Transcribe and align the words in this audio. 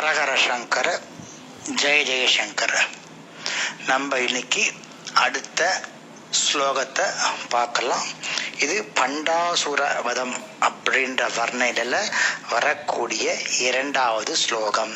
ஹரஹர 0.00 0.34
சங்கர 0.48 0.88
ஜெய 1.80 1.98
ஜெயசங்கர 2.08 2.74
நம்ம 3.86 4.18
இன்னைக்கு 4.18 4.62
அடுத்த 5.14 5.80
ஸ்லோகத்தை 6.42 7.06
பார்க்கலாம். 7.48 8.06
இது 8.58 8.76
பண்டாசுர 8.94 10.02
வதம் 10.02 10.34
அப்படின்ற 10.60 11.26
வர்ணையில 11.38 11.96
வரக்கூடிய 12.50 13.34
இரண்டாவது 13.58 14.36
ஸ்லோகம். 14.36 14.94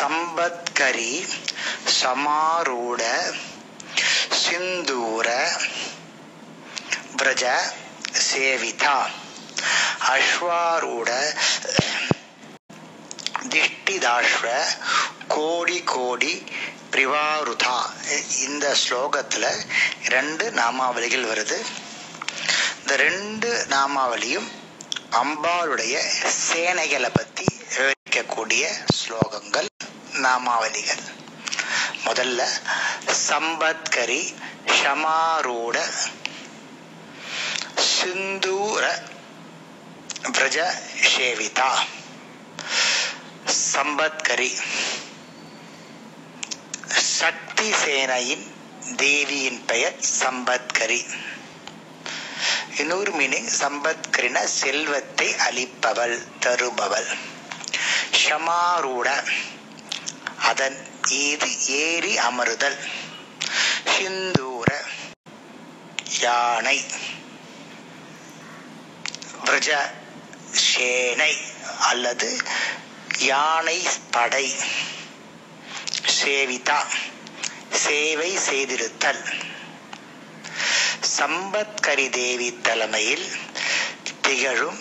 சம்பத்கரி 0.00 1.14
சமாரூட 2.00 3.02
சிந்தூர 4.42 5.28
பிரஜ 7.16 7.46
சேவிதா. 8.28 8.98
அஸ்வாரூட 10.12 11.10
திஷ்டிதாஸ்வ 13.52 14.46
கோடி 15.28 15.78
கோடி 15.94 16.32
பிரிவாருதா. 16.92 17.76
இந்த 18.46 18.66
ஸ்லோகத்தில் 18.82 19.50
ரெண்டு 20.14 20.44
நாமாவளிகள் 20.50 21.28
வருது. 21.32 21.58
இந்த 22.80 22.96
ரெண்டு 23.06 23.50
நாமாவளியும் 23.68 24.48
அம்பாளுடைய 25.22 25.94
சேனைகளை 26.48 27.10
பற்றி 27.14 27.46
விவரிக்கக்கூடிய 27.74 28.64
ஸ்லோகங்கள் 28.98 29.68
நாமாவளிகள் 30.26 31.04
முதல்ல 32.06 32.42
சம்பத்கரி 33.28 34.22
ஷமாரூட 34.78 35.76
சிந்தூர 37.90 38.84
பிரஜ 40.36 40.58
சேவிதா. 41.12 41.70
சம்பத்கரி. 43.72 44.58
சக்தி 47.18 47.72
சேனையின் 47.72 48.50
தேவியின் 48.96 49.64
பெயர் 49.64 50.00
சம்பத்கரி. 50.18 51.10
இன்னொரு 52.78 53.12
மீனிங் 53.12 53.50
சம்பத்கரின 53.60 54.44
செல்வத்தை 54.44 55.34
அளிப்பவள் 55.34 56.26
தருபவள். 56.40 57.18
ஷமாரூட 58.24 59.08
அதன் 60.38 60.78
மீது 61.10 61.66
ஏறி 61.66 62.18
அமருதல். 62.18 62.78
சிந்தூர 63.96 64.84
யானை. 66.20 66.84
விரஜ 69.44 69.90
சேனை 70.50 71.36
அல்லது 71.80 72.42
யானை 73.28 73.78
படை 74.10 74.46
சேவிதா 76.18 76.76
சேவை 77.72 78.30
செய்திருத்தல். 78.36 79.20
சம்பத்கரி 81.18 82.10
தேவி 82.10 82.48
தலைமையில் 82.62 83.26
திகழும் 84.20 84.80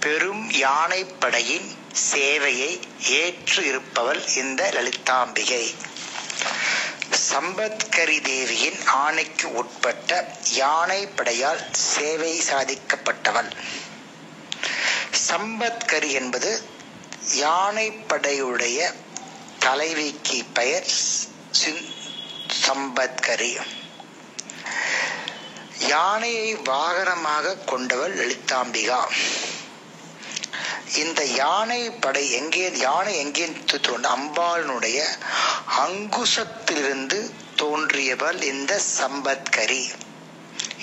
பெரும் 0.00 0.50
யானைப்படையின் 0.50 1.68
சேவையை 2.12 2.72
ஏற்று 2.98 3.64
இருப்பவள் 3.64 4.22
இந்த 4.34 4.70
லலிதாம்பிகை. 4.72 5.64
சம்பத்கரி 7.30 8.20
தேவியின் 8.20 8.80
ஆணைக்கு 8.86 9.52
உட்பட்ட 9.52 10.10
யானை 10.52 11.06
படையால் 11.06 11.64
சேவை 11.72 12.40
சாதிக்கப்பட்டவள். 12.40 13.50
சம்பத்கரி 15.28 16.12
என்பது 16.12 16.78
யானைப்படையுடைய 17.42 18.78
தலைவிக்கு 19.64 20.38
பெயர் 20.58 20.88
சம்பத்கரி. 22.64 23.52
யானையை 25.92 26.48
வாகனமாக 26.70 27.54
கொண்டவள் 27.70 28.14
லலிதாம்பிகா. 28.20 29.00
இந்த 31.02 31.20
யானை 31.40 31.82
படை 32.04 32.24
எங்கே 32.38 32.64
யானை 32.84 33.12
எங்கே 33.24 33.46
தோன்ற 33.66 34.08
அம்பாளனுடைய 34.16 34.98
அங்குசத்திலிருந்து 35.82 37.18
தோன்றியவள் 37.62 38.40
இந்த 38.52 38.72
சம்பத்கரி. 38.98 39.84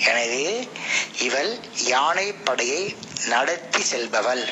எனவே 0.08 0.46
இவள் 1.26 1.52
யானை 1.92 2.26
படையை 2.48 2.82
நடத்தி 3.32 3.82
செல்பவள். 3.90 4.44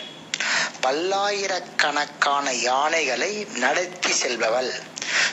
பல்லாயிரக்கணக்கான 0.87 2.47
யானைகளை 2.53 3.31
நடத்தி 3.63 4.13
செல்பவள். 4.13 4.69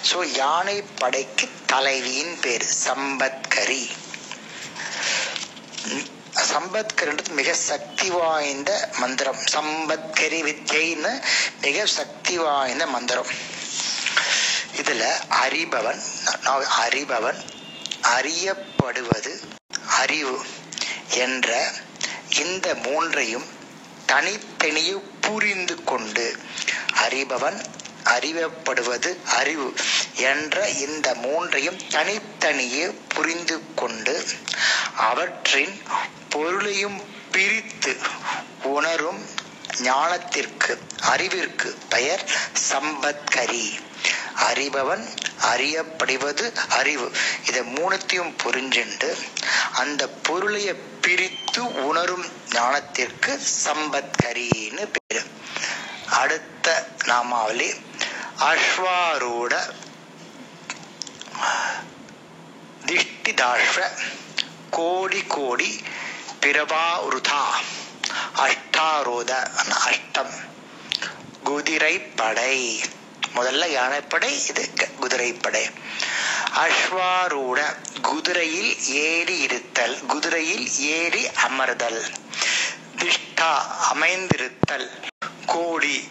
சோ 0.10 0.20
யானை 0.36 0.76
படைக்கு 1.02 1.46
தலைவியின் 1.66 2.32
பேர் 2.44 2.66
சம்பத்கரி. 2.86 3.84
சம்பத்கரின்றது 6.52 7.32
மிக 7.40 7.54
சக்தி 7.70 8.10
வாய்ந்த 8.10 8.72
மந்திரம். 9.00 9.42
சம்பத்கரி 9.56 10.40
வித்யைன்னு 10.50 11.14
மிக 11.62 11.86
சக்தி 11.98 12.38
வாய்ந்த 12.38 12.88
மந்திரம். 12.96 13.32
இதுல 14.82 15.04
அறிபவன் 15.44 16.04
அறிபவன் 16.84 17.42
அறியப்படுவது 18.16 19.34
அறிவு 20.02 20.38
என்ற 21.26 21.50
இந்த 22.44 22.68
மூன்றையும் 22.86 23.48
தனித்தனியே 24.06 24.96
புரிந்து 25.22 25.84
கொண்டு 25.84 26.26
அறிபவன் 27.04 27.60
அறிவப்படுவது 28.16 29.10
அறிவு 29.40 29.68
என்ற 30.30 30.68
இந்த 30.86 31.14
மூன்றையும் 31.16 31.80
தனித்தனியே 31.90 32.86
புரிந்து 33.16 33.58
கொண்டு 33.76 34.16
அவற்றின் 34.98 35.76
பொருளையும் 36.30 37.00
பிரித்து 37.32 37.94
உணரும் 38.74 39.22
ஞானத்திற்கு 39.84 40.74
அறிவிற்கு 41.12 41.70
பெயர் 41.90 42.26
சம்பத்கரி. 42.70 43.66
அறிபவன் 44.42 45.06
அறியப்படுவது 45.42 46.54
அறிவு. 46.70 47.12
இதை 47.48 47.62
மூணுத்தையும் 47.62 48.34
புரிஞ்சுண்டு 48.44 49.18
அந்த 49.74 50.08
பொருளைய 50.08 50.76
பிரித்து 51.02 51.86
உணரும் 51.88 52.26
ஞானத்திற்கு 52.52 53.40
சம்பத்கரின்னு 53.66 54.90
பேரு. 54.94 55.26
அடுத்த 56.10 56.88
நாமாவளி 57.04 57.74
அஸ்வாரூட 58.40 59.54
திஷ்டிதாஷ்வ 62.86 63.88
கோடி 64.70 65.24
கோடி 65.28 65.82
பிரபாருதா 66.42 67.44
அஷ்டாரோத 68.38 69.32
அஷ்டம் 69.88 70.34
குதிரை 71.44 72.00
படை 72.00 72.84
முதல்ல 73.36 73.68
யானைப்படை 73.68 74.48
இது 74.48 74.70
குதிரைப்படை. 75.00 75.70
அஸ்வாரூட 76.56 77.76
குதிரையில் 78.02 78.88
ஏறி 78.88 79.38
இருத்தல் 79.38 80.06
குதிரையில் 80.06 80.80
ஏறி 80.80 81.28
அமர்தல். 81.28 82.02
திஷ்டா 82.98 83.62
அமைந்திருத்தல். 83.94 84.90
கோடி 85.46 86.08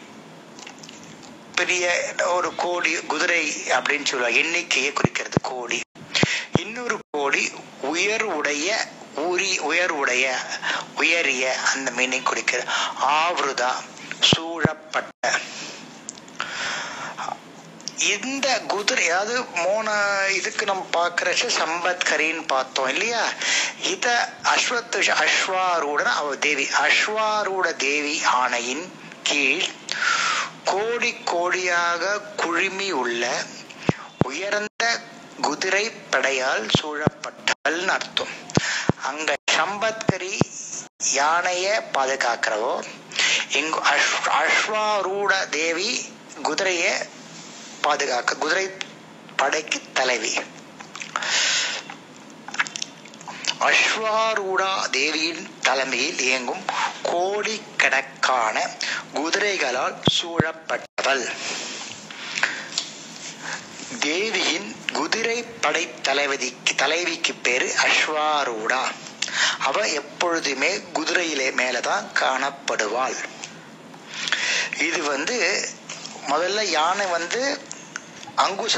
பெரிய 1.55 2.15
ஒரு 2.25 2.55
கோடி 2.55 2.93
குதிரை 2.93 3.51
அப்படின்னு 3.51 4.05
சொல்லுவாங்க. 4.05 4.39
எண்ணிக்கையை 4.39 4.93
குறிக்கிறது 4.93 5.41
கோடி. 5.43 5.81
இன்னொரு 6.59 6.99
கோடி 7.11 7.53
உயர்வுடைய 7.83 8.75
உரி 9.17 9.59
உயர்வுடைய 9.59 10.37
உயரிய 10.97 11.59
அந்த 11.59 11.91
மீனை 11.91 12.23
குறிக்கிறது. 12.23 12.71
ஆவருதா 13.01 13.73
சூழப்பட்ட. 14.21 15.41
இந்த 17.99 18.61
குதிரை 18.67 19.09
அதாவது 19.09 19.45
மூணு 19.55 19.93
இதுக்கு 20.35 20.67
நம்ம 20.67 20.83
பார்க்கிற 20.91 21.33
சம்பத்கரின்னு 21.33 22.47
பார்த்தோம் 22.47 22.89
இல்லையா? 22.89 23.25
இத 23.83 24.29
அஸ்வத் 24.45 25.13
அஸ்வாரூட 25.25 26.03
அவ 26.03 26.37
தேவி 26.37 26.69
அஸ்வாரூட 26.81 27.77
தேவி 27.77 28.23
ஆணையின் 28.25 28.93
கீழ் 29.23 29.65
கோடி 30.65 31.15
கோடியாக 31.25 32.21
குழுமி 32.37 32.91
உள்ள 32.91 33.45
உயர்ந்த 34.23 35.01
குதிரை 35.41 35.93
படையால் 36.11 36.69
சூழப்பட்டால்னு 36.83 37.89
அர்த்தம். 37.89 38.35
அங்க 39.03 39.35
சம்பத்கரி 39.57 40.39
யானைய 41.15 41.83
பாதுகாக்கிறவோ 41.95 42.85
இங்கு 43.53 43.81
அஸ்வாரூட 44.31 45.49
தேவி 45.49 46.07
குதிரைய 46.43 47.07
பாதுகாக்க 47.85 48.35
குதிரை 48.35 48.67
படைக்கு 49.37 49.79
தலைவி. 49.93 50.33
அஸ்வாரூடா 53.69 54.71
தேவியின் 54.91 55.43
தலைமையில் 55.63 56.21
இயங்கும் 56.29 56.63
கோடிக்கணக்கான 57.03 58.57
குதிரைகளால் 59.15 59.97
சூழப்பட்டவள். 60.17 61.25
தேவியின் 64.07 64.69
குதிரை 64.93 65.39
படை 65.43 65.85
தலைவதிக்கு 66.03 66.75
தலைவிக்கு 66.75 67.35
பேரு 67.47 67.69
அஸ்வாரூடா 67.87 68.83
அவ 69.69 69.87
எப்பொழுதுமே 70.01 70.73
குதிரையிலே 70.97 71.49
மேலதான் 71.61 72.07
காணப்படுவாள். 72.21 73.19
இது 74.87 75.03
வந்து 75.03 75.37
முதல்ல 76.31 76.61
யானை 76.71 77.07
வந்து 77.07 77.41
அங்குச 78.37 78.75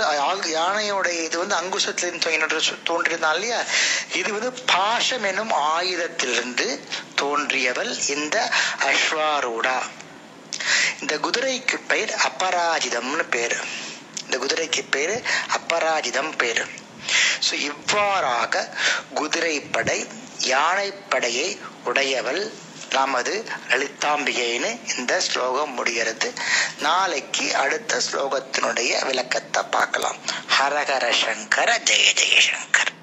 யானையுடைய 0.50 1.24
இது 1.24 1.38
வந்து 1.38 1.54
அங்குசத்திலிருந்து 1.54 2.60
தோன்றியிருந்தான் 2.90 3.34
இல்லையா? 3.34 3.58
இது 4.14 4.32
வந்து 4.32 4.52
பாஷம் 4.52 5.22
எனும் 5.22 5.50
ஆயுதத்திலிருந்து 5.50 6.80
தோன்றியவள் 7.20 8.08
இந்த 8.08 8.50
அஸ்வாரூடா 8.84 9.78
இந்த 11.00 11.18
குதிரைக்கு 11.18 11.80
பெயர் 11.88 12.14
அபராஜிதம்னு 12.28 13.28
பேரு. 13.30 13.56
இந்த 14.24 14.38
குதிரைக்கு 14.38 14.82
பேரு 14.90 15.22
அபராஜிதம் 15.54 16.32
பேரு. 16.36 16.64
ஸோ 17.50 17.52
இவ்வாறாக 17.52 18.74
குதிரைப்படை 19.14 20.06
யானைப்படையை 20.38 21.58
உடையவள் 21.84 22.52
நமது 22.90 23.34
லலிதாம்பிகைன்னு 23.70 24.98
இந்த 24.98 25.20
ஸ்லோகம் 25.20 25.74
முடிகிறது. 25.74 26.32
நாளைக்கு 26.80 27.56
அடுத்த 27.56 28.00
ஸ்லோகத்தினுடைய 28.10 29.06
விளக்கத்தை 29.06 29.62
பார்க்கலாம். 29.70 30.16
ஹரஹர 30.58 31.06
சங்கர 31.24 31.80
ஜெய 31.84 32.08
ஜெய 32.20 32.38
சங்கர் 32.50 32.94